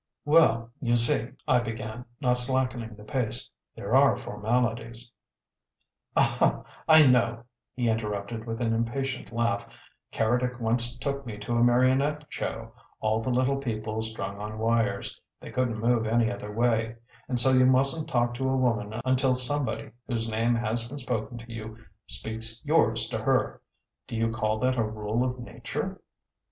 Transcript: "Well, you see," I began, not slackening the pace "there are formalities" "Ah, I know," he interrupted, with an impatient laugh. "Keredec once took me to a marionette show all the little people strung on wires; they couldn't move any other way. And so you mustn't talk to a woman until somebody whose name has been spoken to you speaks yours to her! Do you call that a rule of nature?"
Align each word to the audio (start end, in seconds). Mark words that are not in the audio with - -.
"Well, 0.25 0.71
you 0.79 0.95
see," 0.95 1.29
I 1.47 1.59
began, 1.59 2.05
not 2.19 2.39
slackening 2.39 2.95
the 2.95 3.03
pace 3.03 3.51
"there 3.75 3.95
are 3.95 4.17
formalities" 4.17 5.11
"Ah, 6.17 6.63
I 6.89 7.05
know," 7.05 7.43
he 7.75 7.87
interrupted, 7.87 8.45
with 8.47 8.61
an 8.61 8.73
impatient 8.73 9.31
laugh. 9.31 9.63
"Keredec 10.11 10.59
once 10.59 10.97
took 10.97 11.23
me 11.27 11.37
to 11.37 11.55
a 11.55 11.63
marionette 11.63 12.23
show 12.29 12.73
all 12.99 13.21
the 13.21 13.29
little 13.29 13.57
people 13.57 14.01
strung 14.01 14.39
on 14.39 14.57
wires; 14.57 15.21
they 15.39 15.51
couldn't 15.51 15.77
move 15.79 16.07
any 16.07 16.31
other 16.31 16.51
way. 16.51 16.95
And 17.27 17.39
so 17.39 17.51
you 17.51 17.67
mustn't 17.67 18.09
talk 18.09 18.33
to 18.33 18.49
a 18.49 18.57
woman 18.57 18.99
until 19.05 19.35
somebody 19.35 19.91
whose 20.07 20.27
name 20.27 20.55
has 20.55 20.89
been 20.89 20.97
spoken 20.97 21.37
to 21.37 21.53
you 21.53 21.77
speaks 22.07 22.59
yours 22.65 23.07
to 23.09 23.19
her! 23.19 23.61
Do 24.07 24.15
you 24.15 24.31
call 24.31 24.57
that 24.61 24.77
a 24.79 24.83
rule 24.83 25.23
of 25.23 25.37
nature?" 25.37 26.01